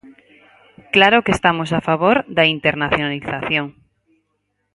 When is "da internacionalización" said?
2.37-3.67